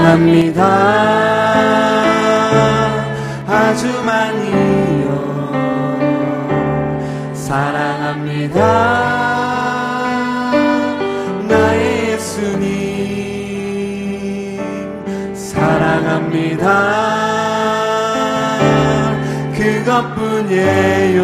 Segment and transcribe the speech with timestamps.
[0.00, 0.64] 사랑합니다.
[3.46, 5.10] 아주 많이요.
[7.34, 8.60] 사랑합니다.
[11.46, 12.64] 나의 예수님
[15.34, 16.64] 사랑합니다.
[19.54, 21.20] 그것뿐이에요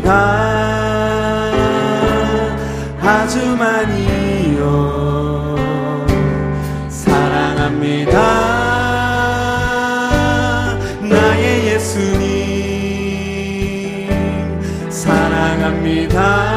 [0.00, 1.52] 사랑합니다.
[3.00, 4.66] 아주 많이요
[6.88, 8.12] 사랑합니다.
[11.02, 12.20] 나의 예수님
[14.90, 16.55] 사랑합니다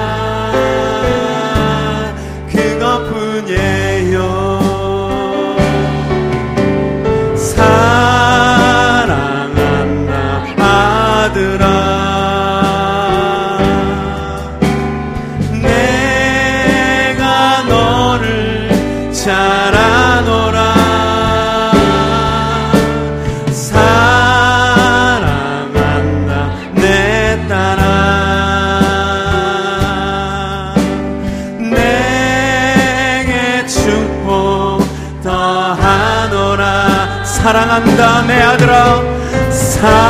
[39.80, 40.09] 사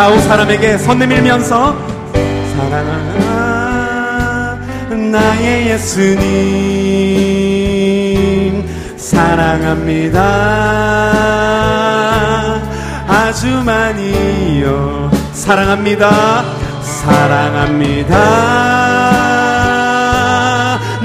[0.00, 1.76] 좌우 사람에게 손 내밀면서
[2.56, 3.20] 사랑하는
[5.12, 6.24] 나의 예수님
[8.96, 10.22] 사랑합니다.
[13.06, 15.10] 아주 많이요.
[15.34, 16.44] 사랑합니다.
[16.82, 18.16] 사랑합니다.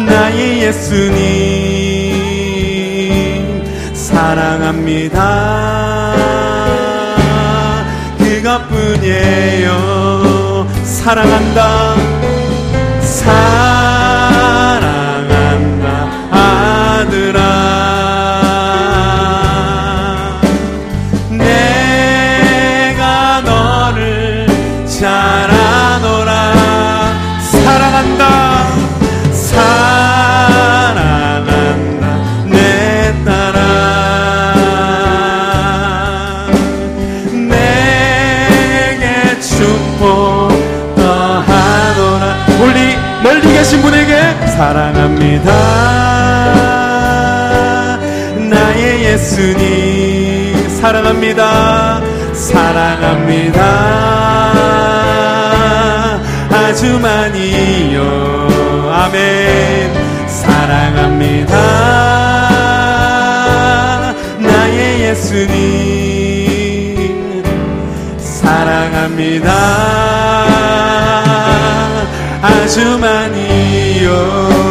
[0.08, 1.20] 나의 예수님
[3.94, 5.66] 사랑합니다
[8.56, 9.70] 그것뿐이에요.
[10.84, 11.96] 사랑한다
[13.02, 13.36] 사랑한다.
[16.32, 17.65] 아들아
[44.56, 45.52] 사랑합니다.
[48.50, 52.02] 나의 예수님 사랑합니다.
[52.34, 53.62] 사랑합니다.
[56.52, 58.02] 아주 많이요.
[58.92, 59.94] 아멘.
[60.28, 61.56] 사랑합니다.
[64.40, 65.56] 나의 예수님
[68.18, 69.52] 사랑합니다
[72.46, 74.65] 아주 많이요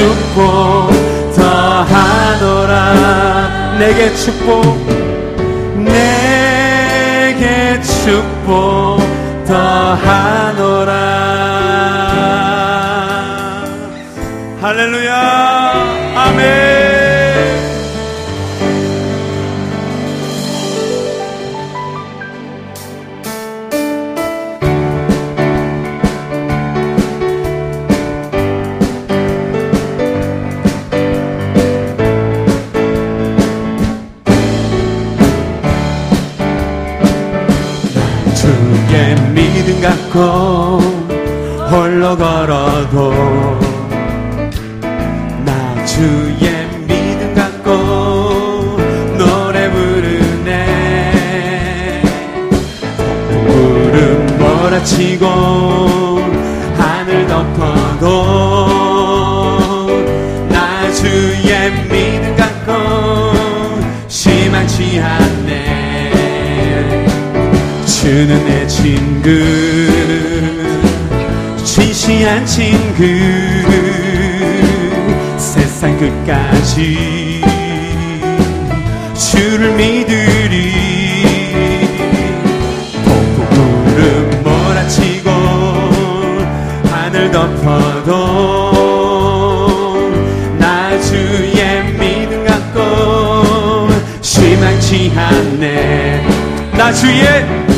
[0.00, 0.40] 축복
[1.36, 2.74] 더하노라.
[3.78, 4.64] 내게 축복
[5.76, 9.00] 내게 축복
[9.46, 10.90] 더하노라.
[14.62, 15.49] 할렐루야.
[40.10, 40.80] 갖고
[41.70, 43.12] 홀로 걸어도
[45.44, 48.76] 나 주의 믿음 갖고
[49.16, 50.50] 노래 부르네.
[53.30, 55.26] 구름 몰아치고
[56.76, 58.59] 하늘 덮어도
[68.20, 69.30] 주는 내 친구.
[71.64, 73.02] 진실한 친구.
[75.38, 77.40] 세상 끝까지
[79.14, 80.70] 주를 믿으리.
[83.06, 85.30] 폭풍 구름 몰아치고
[86.90, 88.12] 하늘 덮어도
[90.58, 93.88] 나 주의 믿음 갖고
[94.20, 96.28] 실망치 않네.
[96.76, 97.69] 나 주의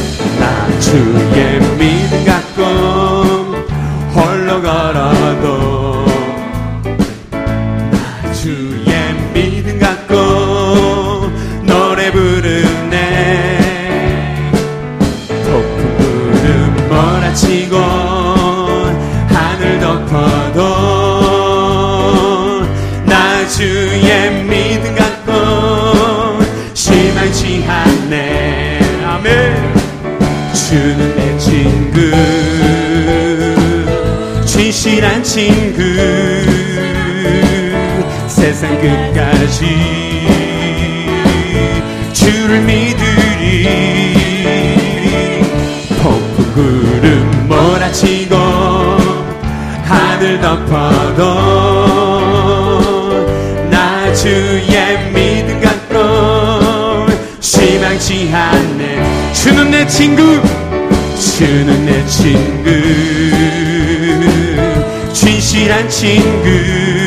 [0.82, 3.54] 주의 믿음 갖고
[4.60, 5.11] 걸어
[30.72, 32.00] 주는 내 친구.
[34.46, 35.82] 진실한 친구.
[38.26, 39.66] 세상 끝까지
[42.14, 43.68] 주를 믿으리.
[46.02, 48.34] 폭풍 구름 몰아치고
[49.84, 51.22] 하늘 덮어도
[53.70, 59.32] 나 주의 믿음 갖고 실망치 않네.
[59.34, 60.40] 주는 내 친구
[61.22, 62.68] 주는 내 친구
[65.12, 67.01] 진실한 친구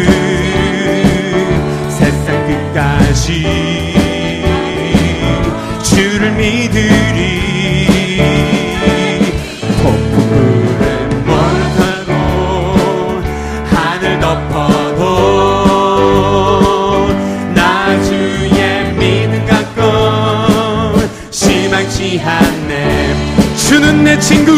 [24.15, 24.53] 내 친구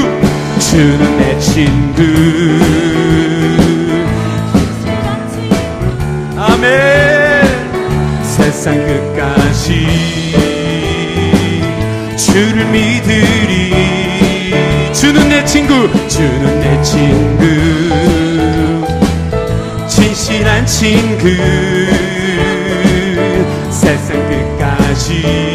[0.60, 2.04] 주는 내 친구.
[6.38, 8.22] 아멘.
[8.22, 9.88] 세상 끝까지
[12.16, 13.74] 주를 믿으리.
[14.94, 17.44] 주는 내 친구 주는 내 친구.
[19.88, 21.30] 진실한 친구.
[23.72, 25.47] 세상 끝까지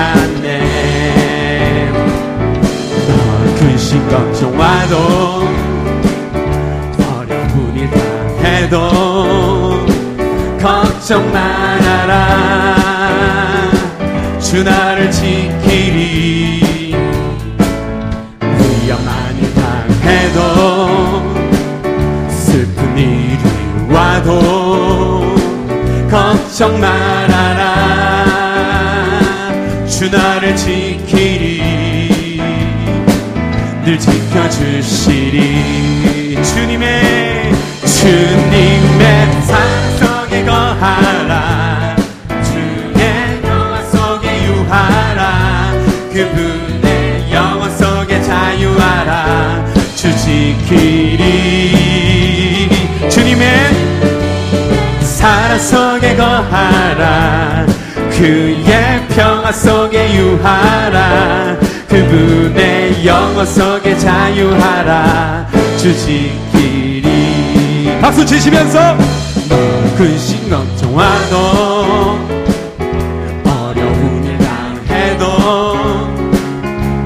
[0.00, 1.92] 않네.
[3.06, 3.12] 너
[3.58, 4.96] 근심 걱정 와도
[6.96, 8.78] 어려운 일 당해도
[10.60, 12.76] 걱정 말아라.
[14.38, 16.60] 주 나를 지키리.
[18.40, 20.38] 위험한 당해도
[22.30, 23.38] 슬픈 일이
[23.88, 25.36] 와도
[26.10, 27.19] 걱정 주
[30.10, 31.62] 나를 지키리.
[33.84, 35.38] 늘 지켜주시리.
[36.42, 37.52] 주님의
[37.84, 39.56] 주님의 사
[40.44, 41.96] 거하라.
[42.42, 45.72] 주의 영화 속에 유하라.
[46.12, 49.66] 그분의 영화 속에 자유하라.
[49.94, 51.20] 주 지키리.
[53.08, 53.90] 주님의
[55.02, 57.66] 사랑 속에 거하라
[58.20, 61.56] 그의 평화 속에 유하라.
[61.88, 65.48] 그분의 영원 속에 자유하라.
[65.78, 67.08] 주지끼리.
[68.02, 68.98] 박수 치시면서
[69.96, 72.18] 근심 걱정 와도
[73.46, 75.24] 어려운 일 당해도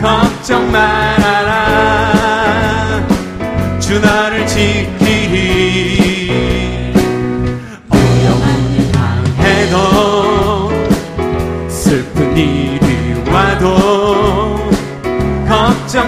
[0.02, 2.10] 걱정 말아라.
[3.78, 4.23] 주나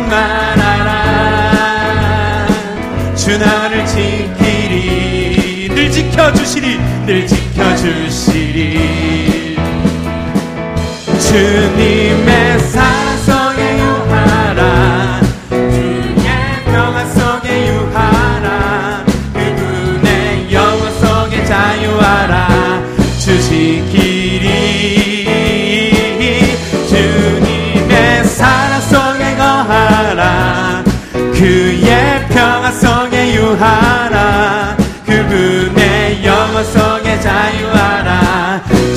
[0.07, 1.27] 걱정 말아라.
[3.15, 5.69] 주 나를 지키리.
[5.69, 6.79] 늘 지켜주시리.
[7.07, 8.77] 늘 지켜주시리.
[11.21, 13.06] 주님의 사랑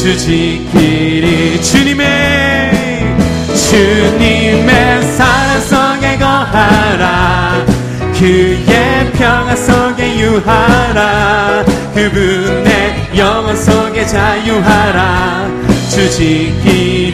[0.10, 2.72] 주 지키리 주님의
[3.54, 7.64] 주님의 사랑 속에 거하라.
[8.18, 11.64] 그의 평화 속에 유하라.
[11.94, 15.48] 그분의 영원 속에 자유하라.
[15.92, 17.14] 주 지키리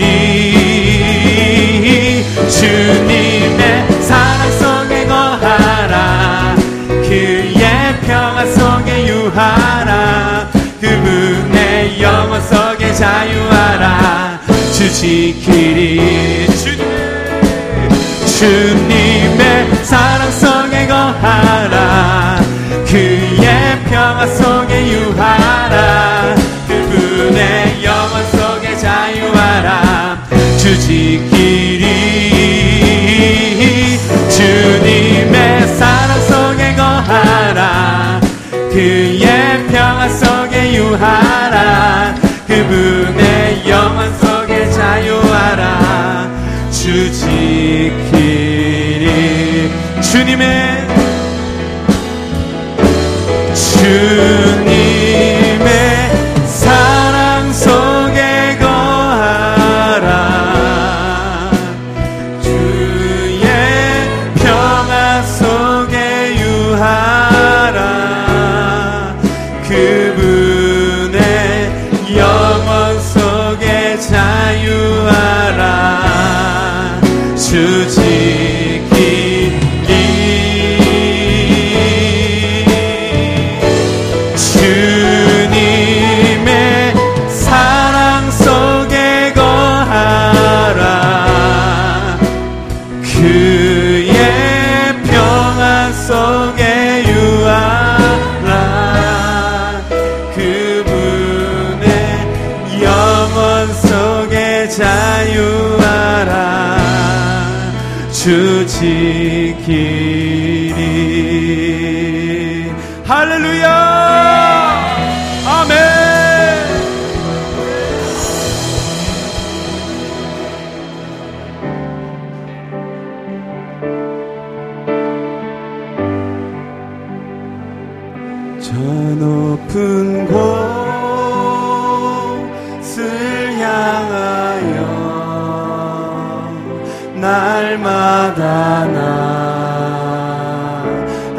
[2.50, 6.56] 주님의 사랑 속에 거하라.
[6.88, 10.48] 그의 평화 속에 유하라.
[10.80, 11.55] 속에
[12.96, 14.40] 자유하라.
[14.72, 16.48] 주 지키리.
[16.48, 16.86] 주님의
[18.26, 22.42] 주님의 사랑 속에 거하라.
[22.88, 26.36] 그의 평화 속에 유하라.
[26.68, 30.26] 그분의 영원 속에 자유하라.
[30.58, 31.86] 주 지키리.
[34.30, 38.22] 주님의 사랑 속에 거하라.
[38.72, 41.35] 그의 평화 속에 유하라
[42.56, 46.32] 그분의 영원 속에 자유하라.
[46.72, 48.16] 주 지키리.
[50.02, 50.88] 주님의
[53.54, 54.46] 주님의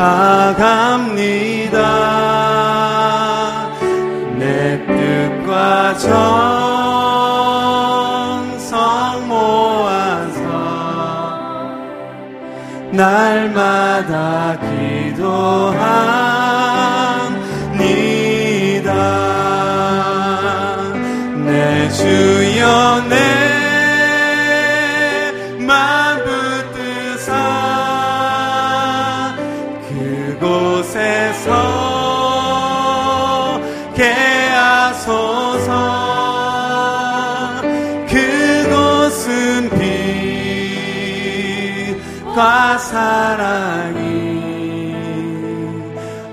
[0.06, 1.76] 나아갑니다.
[4.38, 6.12] 내 뜻과 정성
[9.26, 10.38] 모아서
[12.92, 15.26] 날마다 기도합니다.
[21.44, 23.55] 내 주여 내
[42.96, 44.00] 사랑이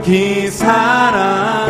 [0.00, 1.63] 여기 사랑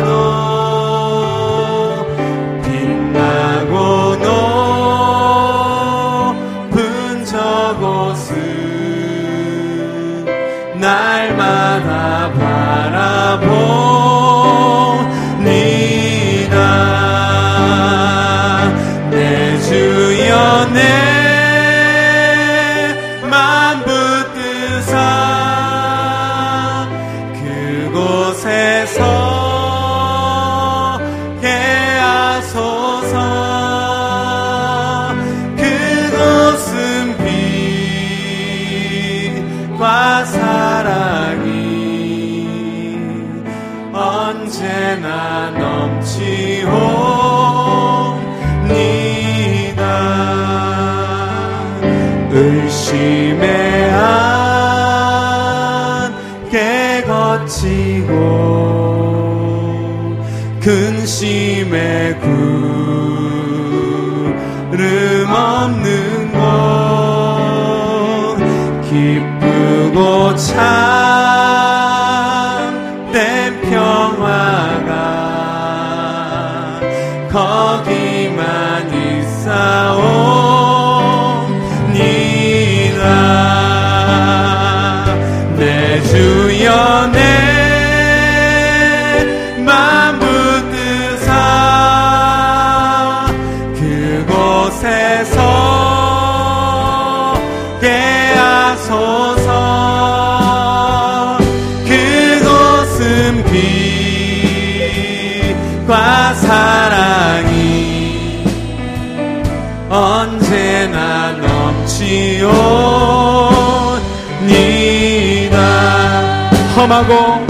[116.95, 117.45] 험하고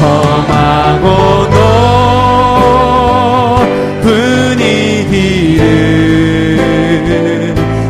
[0.00, 1.06] 험하고
[4.00, 6.64] 높은 이 길을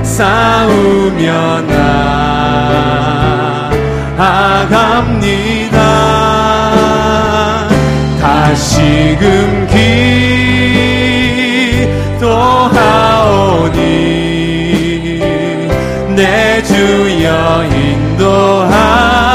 [0.03, 1.61] 싸우며
[4.16, 5.77] 나아갑니다.
[8.21, 9.69] 다시금
[12.19, 13.79] 기도하오니
[16.16, 19.26] 내 주여 인도하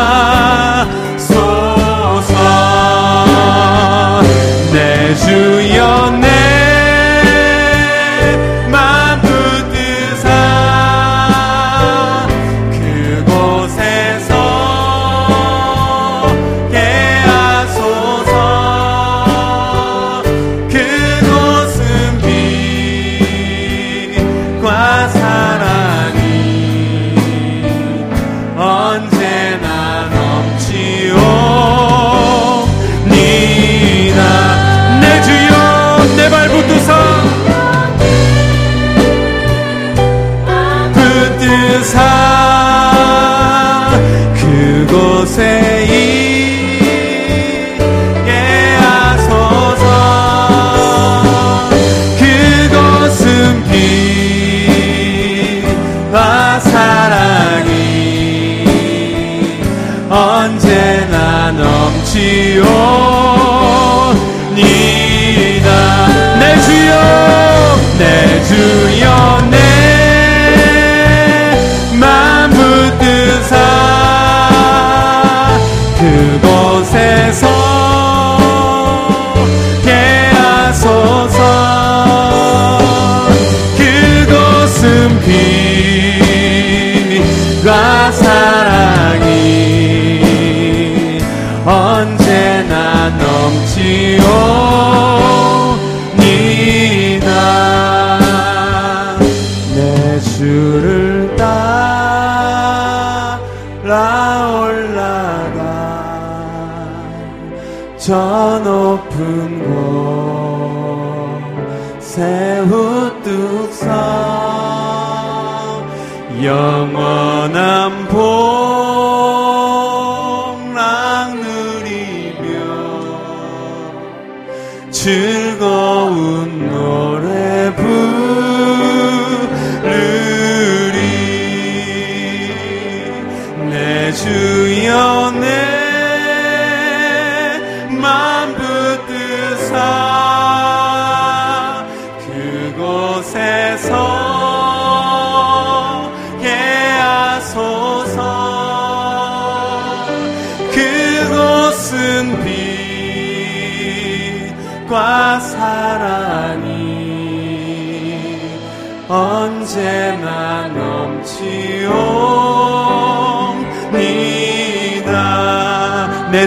[91.72, 94.61] 언제나 넘치오.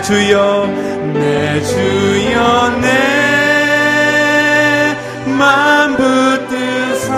[0.05, 0.67] 주여
[1.15, 2.71] 내 주여
[5.25, 7.15] 내맘 붙드사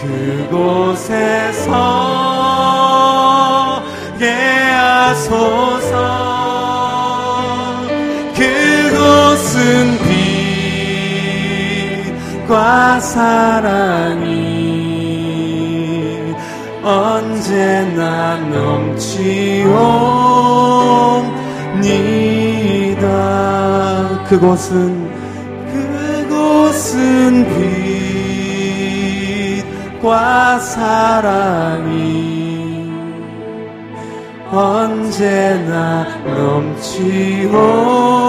[0.00, 1.50] 그곳에
[4.14, 4.30] 서게
[4.70, 5.90] 하소서.
[8.36, 9.98] 그곳은
[12.46, 14.36] 빛과 사랑이
[16.84, 20.15] 언제나 넘치옵
[24.28, 25.08] 그곳은
[25.72, 27.46] 그곳은
[30.02, 32.44] 빛과 사랑이
[34.50, 38.25] 언제나 넘치옵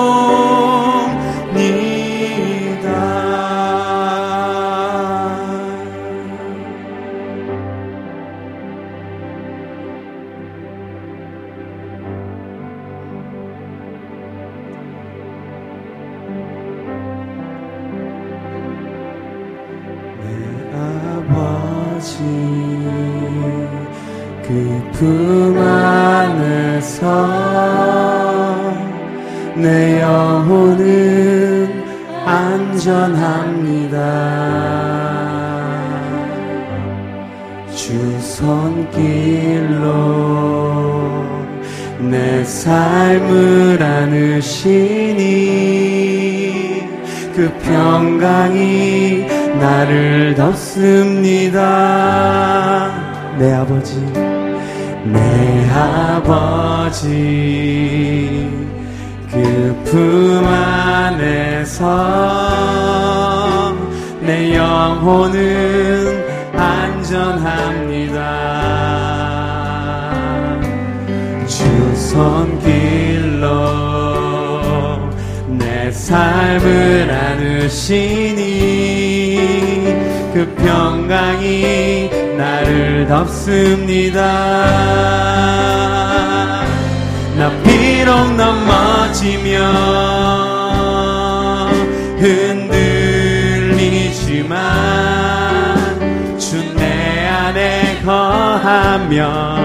[30.87, 31.83] 영혼은
[32.25, 33.97] 안전합니다.
[37.75, 39.87] 주 손길로
[41.99, 45.17] 내 삶을 안으시니
[47.35, 49.27] 그 평강이
[49.59, 51.57] 나를 덮습니다.
[53.37, 53.99] 내 아버지
[55.03, 57.27] 내 아버지
[59.43, 61.83] 그 품 안에서
[64.21, 68.17] 내 영혼은 안전합니다.
[71.47, 73.47] 주 손길로
[75.47, 78.37] 내 삶을 안으시니
[80.33, 84.21] 그 평강이 나를 덮습니다.
[85.97, 86.06] 나
[88.07, 89.57] 비록 넘어지며
[94.47, 94.57] 흔들리지만
[96.39, 99.57] 주 내 안에 거하며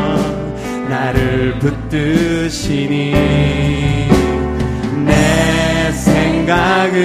[0.89, 3.15] 나를 붙드시니
[5.07, 7.05] 내 생각을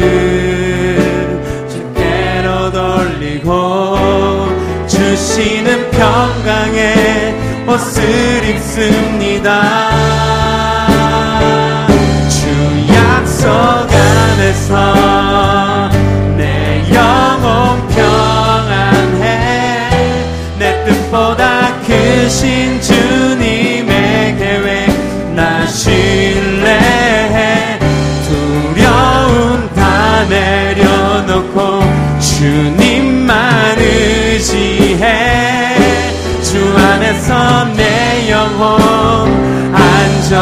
[1.70, 3.98] 주께로 돌리고
[4.88, 7.36] 주시는 평강에
[7.68, 9.97] 옷을 입습니다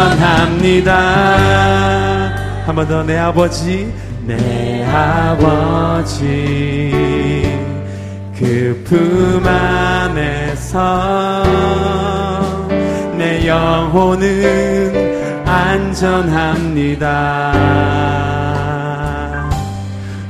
[0.06, 0.92] 안전합니다.
[2.66, 3.92] 한 번 더 내 아버지
[4.26, 6.22] 내 아버지.
[8.38, 10.78] 그 품 안에서
[13.18, 14.24] 내 영혼은
[15.46, 17.06] 안전합니다.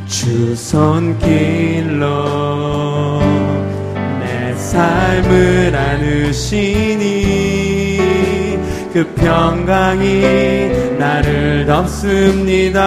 [0.08, 2.06] 주 손길로
[4.20, 7.25] 내 삶을 안으시니
[8.96, 12.80] 그 평강이 나를 덮습니다.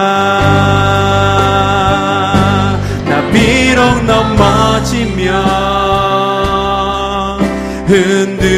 [3.05, 5.31] 나 비록 넘어지며
[7.85, 8.49] 흔들리지만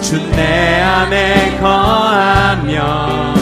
[0.00, 3.34] 주 내 안에 거하며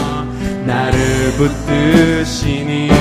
[0.65, 0.97] 나를
[1.37, 2.91] 붙드시니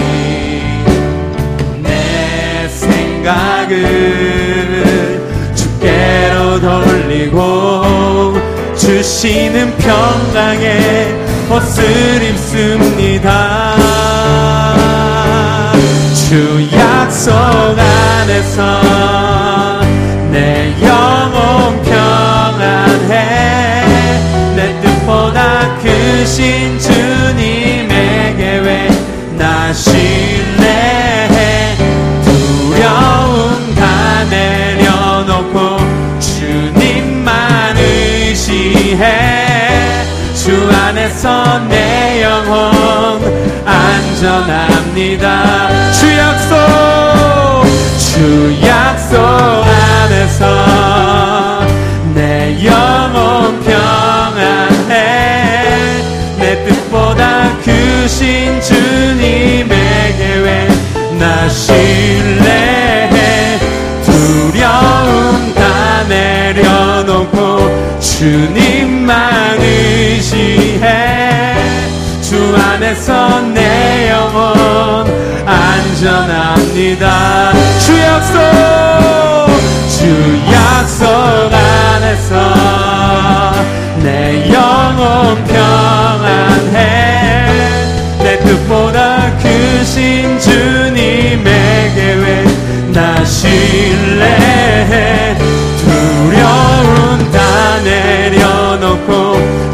[1.83, 3.79] 내 생각을
[6.59, 8.35] 주께로 돌리고
[8.77, 11.14] 주시는 평강에
[11.51, 13.77] 옷을 입습니다.
[16.14, 18.81] 주 약속 안에서
[20.31, 23.12] 내 영혼 평안해.
[24.55, 28.90] 내 뜻보다 크신 주님의 계획
[29.37, 30.17] 나신
[38.88, 43.20] 의지해 주 안에서 내 영혼
[43.66, 45.68] 안전합니다.
[45.92, 46.57] 주 약속
[47.98, 50.46] 주 약속 안에서
[52.14, 54.94] 내 영혼 평안해.
[56.38, 60.70] 내 뜻보다 크신 주님의 계획
[61.18, 61.88] 나신
[68.18, 70.83] 주님만 의지해.
[72.20, 75.07] 주 안에서 내 영혼
[75.46, 77.07] 안전합니다.
[77.78, 78.40] 주 약속
[79.88, 80.02] 주
[80.52, 81.07] 약속
[81.54, 82.35] 안에서
[84.02, 86.76] 내 영혼 평안해.
[88.24, 92.48] 내 뜻보다 크신 주님의 계획
[92.92, 94.88] 나 신뢰해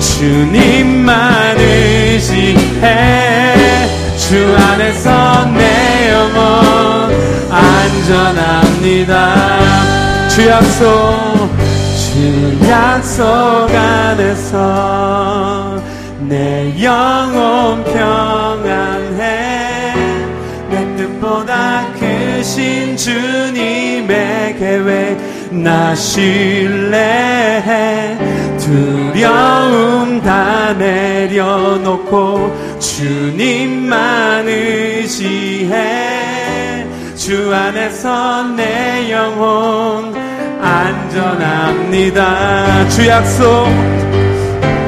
[0.00, 2.84] 주님만 의지해.
[4.16, 7.12] 주 안에서 내 영혼
[7.50, 9.14] 안전합니다.
[10.28, 11.50] 주 약속
[11.96, 14.56] 주 약속 안에서
[16.20, 19.20] 내 영혼 평안해.
[20.70, 28.16] 내 뜻보다 크신 주님의 계획 나 신뢰해
[28.58, 36.14] 두려움 다 내려놓고 주님만 의지해.
[37.14, 40.14] 주 안에서 내 영혼
[40.60, 42.18] 안전합니다.
[42.88, 43.68] 주 약속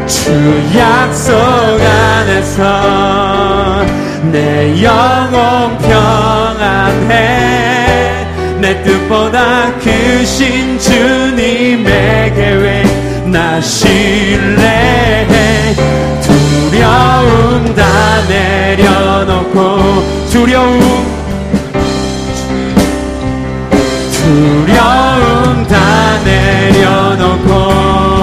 [0.07, 0.33] 주
[0.77, 1.35] 약속
[1.81, 3.85] 안에서
[4.33, 7.86] 내 영혼 평안해
[8.67, 12.85] 내 뜻보다 크신 주님의 계획
[13.31, 15.27] 나 신뢰해?
[16.21, 20.03] 두려움 다 내려놓고
[20.33, 20.81] 두려움
[24.11, 28.16] 두려움 다 내려놓고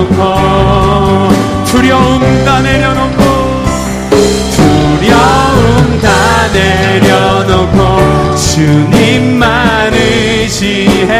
[0.00, 3.22] 내려놓고 두려움 다 내려놓고
[4.56, 11.10] 두려움 다 내려놓고 주님만 의지해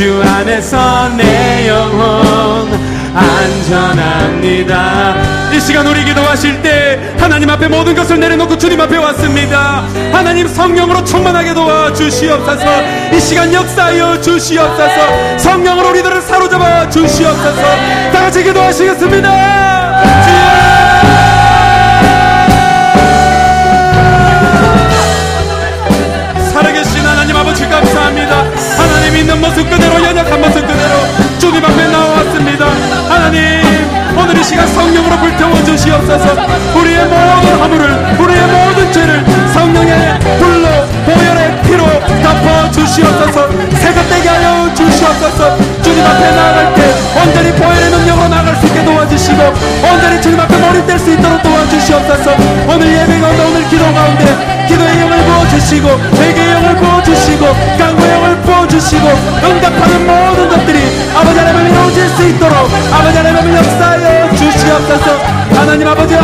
[0.00, 2.72] 주 안에서 내 영혼
[3.14, 5.14] 안전합니다.
[5.52, 9.84] 이 시간 우리 기도하실 때 하나님 앞에 모든 것을 내려놓고 주님 앞에 왔습니다.
[10.10, 12.64] 하나님 성령으로 충만하게 도와 주시옵소서.
[13.12, 15.36] 이 시간 역사하여 주시옵소서.
[15.36, 17.62] 성령으로 우리들을 사로잡아 주시옵소서.
[18.10, 20.39] 다 같이 기도하시겠습니다
[29.50, 32.66] 모습 그대로 연약한 모습 그대로 주님 앞에 나왔습니다.
[33.08, 33.40] 하나님
[34.16, 36.36] 오늘 이 시간 성령으로 불태워 주시옵소서.
[36.76, 40.68] 우리의 모든 허물을 우리의 모든 죄를 성령의 불로
[41.04, 41.84] 보혈의 피로
[42.22, 43.48] 덮어 주시옵소서.
[43.74, 45.56] 새것되게 하여 주시옵소서.
[45.82, 49.42] 주님 앞에 나아갈 때 온전히 보혈의 능력으로 나아갈 수 있게 도와주시고
[49.84, 52.34] 온전히 주님 앞에 머리 뗄 수 있도록 도와주시옵소서.
[52.68, 57.46] 오늘 예배 가운데 오늘 기도 가운데 기도의 영을 부어주시고 회개의 영을 부어주시고
[57.78, 59.08] 강구의 영을 부어주시고
[59.44, 60.78] 응답하는 모든 것들이
[61.14, 66.20] 아버지 하나님 이루어질 수 있도록 아버지 하나님 역사하여 주시옵소서 하나님 아버지와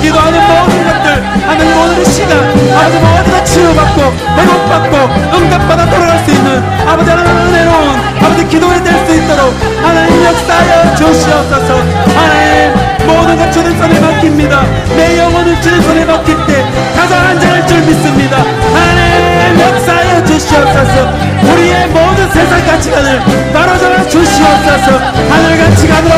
[0.00, 2.38] 기도하는 모든 것들 하나님 오늘 이 시간
[2.76, 4.02] 아버지 모두가 치유받고
[4.36, 7.88] 회복받고 응답받아 돌아갈 수 있는 아버지 하나님 은혜로운
[8.22, 11.74] 아버지 기도에 될 수 있도록 하나님 역사하여 주시옵소서.
[12.14, 12.74] 하나님
[13.06, 14.62] 모든 것 주님 손에 맡깁니다.
[14.96, 16.62] 내 영혼을 주님 손에 맡길 때
[16.94, 18.36] 가장 안전할 줄 믿습니다.
[18.36, 21.10] 하나님 역사하여 주시옵소서.
[21.52, 23.18] 우리의 모든 세상 가치관을
[23.54, 24.98] 바로잡아 주시옵소서.
[25.30, 26.14] 하늘 가치관으로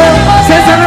[0.48, 0.79] 세상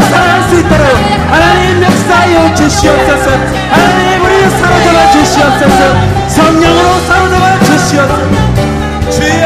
[2.64, 3.30] 주시옵소서.
[3.70, 6.30] 하나님 우리를 사로잡아 주시옵소서.
[6.30, 8.24] 성령으로 사로잡아 주시옵소서.
[9.12, 9.44] 주여!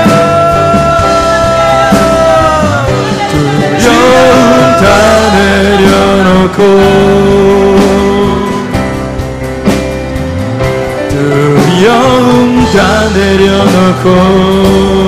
[3.79, 4.41] 두려움
[4.77, 4.85] 다
[5.33, 6.59] 내려놓고.
[11.09, 12.77] 두려움 다
[13.15, 15.06] 내려놓고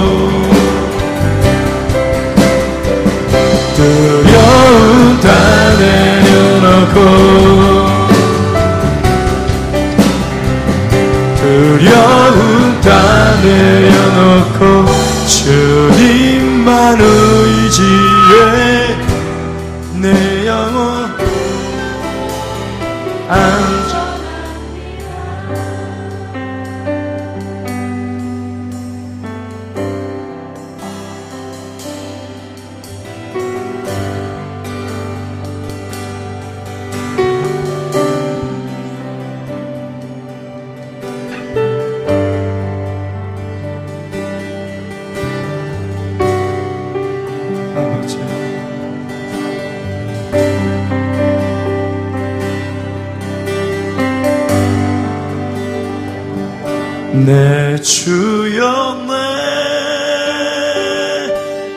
[57.26, 58.96] 내 주여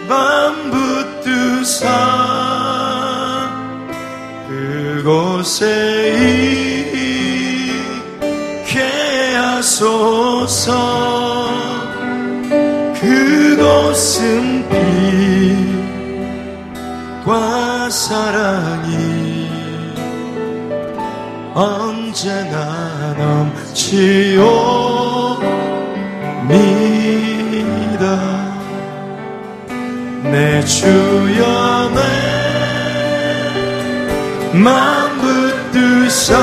[0.06, 1.86] 내맘 붙드사
[4.48, 5.64] 그곳에
[8.64, 11.02] 있게 하소서.
[13.00, 14.64] 그곳은
[17.24, 19.50] 빛과 사랑이
[21.54, 24.91] 언제나 넘치오
[30.32, 31.90] 내 주여
[34.54, 36.34] 내맘 붙드사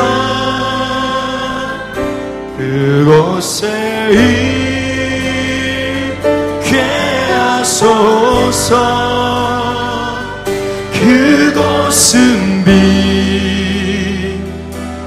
[2.56, 3.65] 그곳에
[6.62, 6.82] 있게
[7.34, 8.78] 하소서.
[10.93, 12.63] 그곳은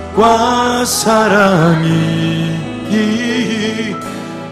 [0.08, 2.50] 빛과 사랑이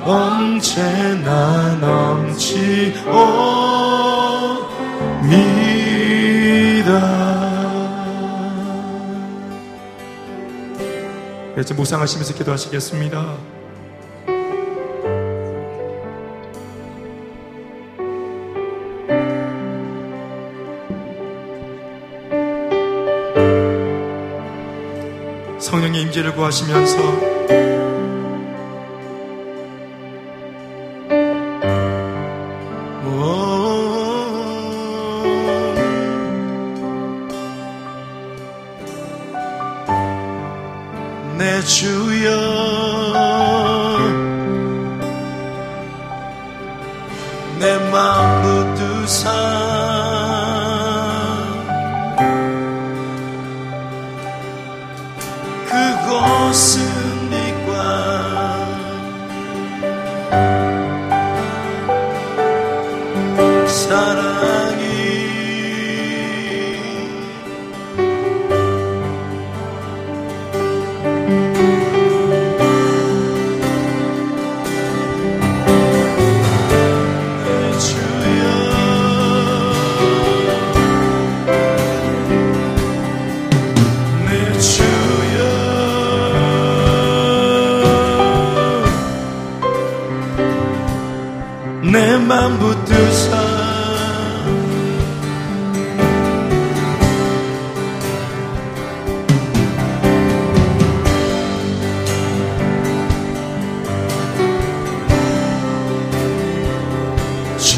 [0.04, 3.79] 언제나 넘치옵
[11.58, 13.36] 이제 묵상하시면서 기도하시겠습니다.
[25.58, 27.39] 성령의 임재를 구하시면서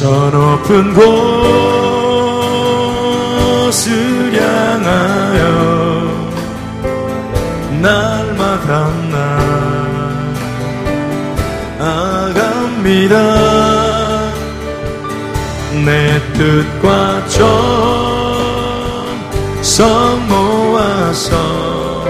[0.03, 0.95] 저 높은
[3.73, 3.91] 곳을
[4.35, 5.43] 향하여
[7.81, 9.17] 날마다 나
[11.79, 13.72] 아갑니다
[15.85, 17.27] 내 뜻과
[19.61, 22.05] 정성 모아서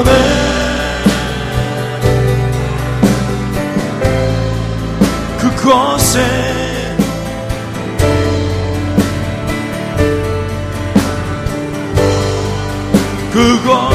[13.43, 13.92] 그곳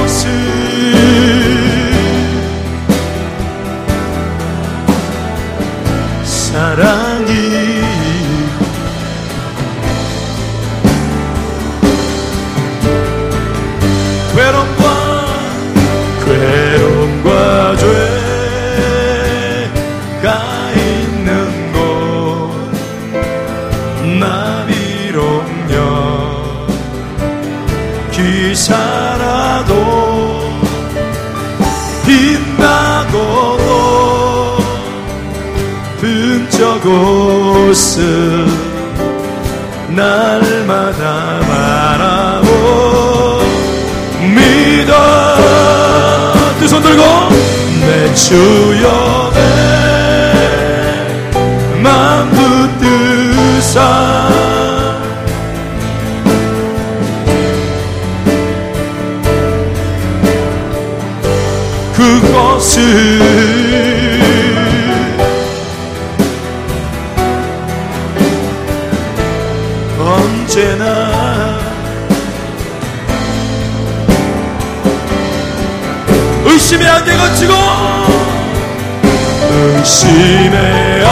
[36.89, 38.47] 곳은
[39.89, 42.49] 날마다 바라보.
[44.35, 44.93] 믿어.
[46.59, 47.03] 두 손 들고.
[47.81, 49.41] 내 주여 내
[51.83, 54.29] 마음 붙드사.
[61.95, 63.18] 그곳을
[76.79, 77.53] 의심의 안개 거치고
[79.51, 81.05] 의심의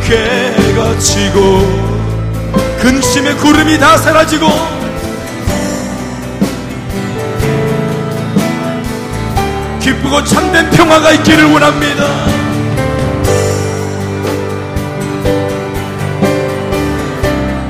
[0.00, 1.84] 안개 거치고
[2.80, 4.46] 근심의 구름이 다 사라지고
[9.80, 12.04] 기쁘고 참된 평화가 있기를 원합니다.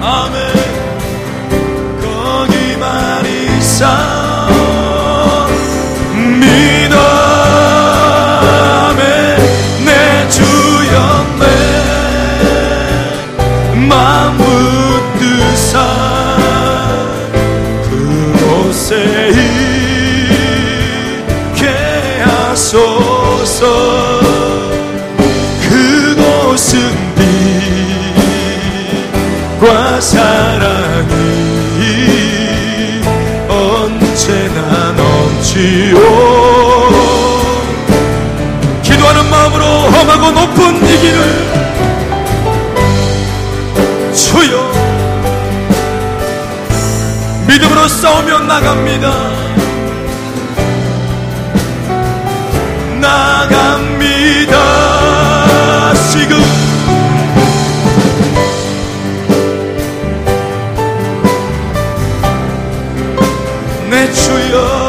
[0.01, 0.53] 아멘.
[2.01, 4.14] 거기만 있어
[35.55, 35.99] 넘치오
[38.83, 41.55] 기도하는 마음으로 험하고 높은 이 길을
[44.13, 44.73] 주여
[47.47, 49.13] 믿음으로 싸우며 나갑니다.
[53.01, 54.55] 나갑니다.
[56.11, 56.43] 지금
[63.89, 64.84] 내 주여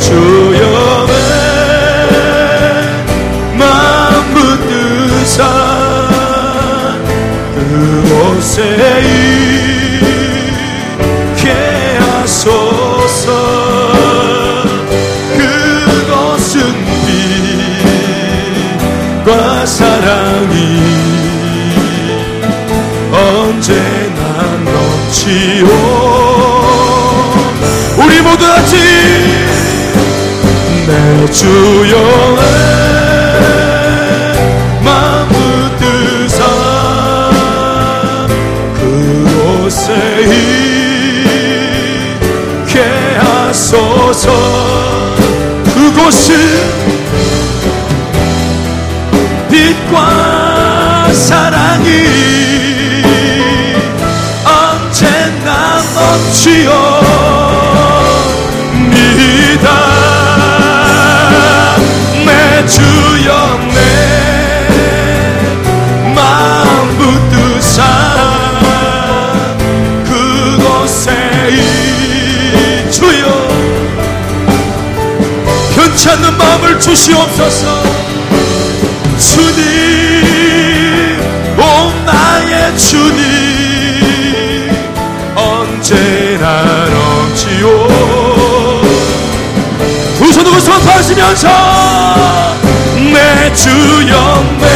[0.00, 1.12] 주여 내
[3.56, 5.38] 마음 붙드사
[7.54, 9.29] 그곳에
[39.70, 39.92] 그곳에
[42.66, 42.80] 있게
[43.18, 44.30] 하소서.
[45.64, 46.34] 그곳은
[49.50, 51.88] 빛과 사랑이
[54.44, 57.19] 언제나 넘치옵
[76.80, 77.82] 주시옵소서.
[79.18, 79.60] 주님
[81.58, 81.62] 오
[82.04, 84.70] 나의 주님
[85.34, 87.88] 언제나 넘치오.
[90.18, 91.48] 두 손으로 선포하시면서
[93.12, 94.66] 내 주여 내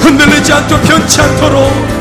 [0.00, 1.99] 흔들리지 않도록 변치 않도록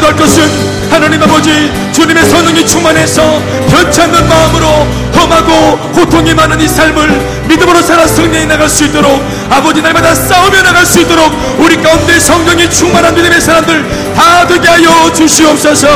[0.00, 0.42] 기도할 것은
[0.90, 3.22] 하나님 아버지 주님의 성령이 충만해서
[3.68, 4.66] 변치 않는 마음으로
[5.14, 10.86] 험하고 고통이 많은 이 삶을 믿음으로 살아 승리해 나갈 수 있도록 아버지 날마다 싸우며 나갈
[10.86, 15.88] 수 있도록 우리 가운데 성령이 충만한 믿음의 사람들 다 되게 하여 주시옵소서.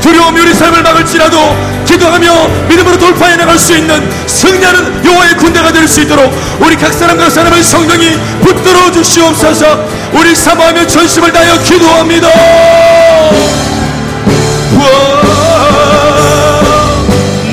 [0.00, 6.00] 두려움이 우리 삶을 막을지라도 기도하며 믿음으로 돌파해 나갈 수 있는 승리하는 여호와의 군대가 될 수
[6.00, 9.86] 있도록 우리 각 사람 각 사람의 성령이 붙들어 주시옵소서.
[10.12, 12.81] 우리 사모하며 전심을 다하여 기도합니다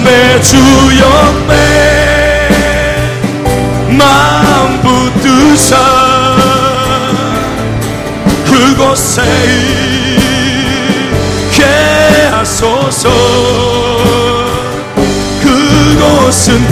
[0.03, 1.03] 내 주여
[1.47, 1.51] 내
[3.89, 5.75] 마음 붙드사
[8.45, 9.59] 그곳에
[12.39, 13.09] 하소서.
[15.41, 16.65] 그곳은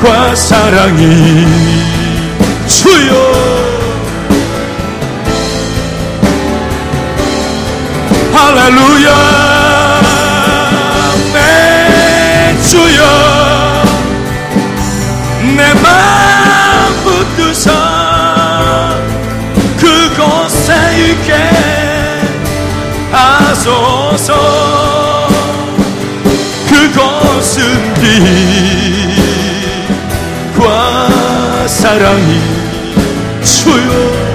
[0.00, 1.46] 빛과 사랑이
[2.66, 3.45] 주여
[8.36, 9.08] 할렐루야.
[11.32, 13.00] 내 주여.
[15.56, 17.66] 내 마음 붙드사
[19.78, 21.32] 그곳에 있게
[23.10, 24.30] 하소서.
[26.68, 27.94] 그것은
[30.54, 30.58] 빛과
[31.68, 32.40] 사랑이
[33.42, 34.25] 주여